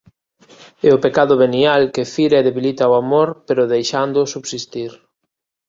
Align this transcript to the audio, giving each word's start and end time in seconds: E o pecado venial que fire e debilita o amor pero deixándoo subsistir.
E 0.87 0.89
o 0.95 1.01
pecado 1.05 1.33
venial 1.43 1.83
que 1.93 2.09
fire 2.13 2.35
e 2.39 2.45
debilita 2.47 2.91
o 2.91 2.97
amor 3.03 3.29
pero 3.47 3.69
deixándoo 3.75 4.31
subsistir. 4.33 4.91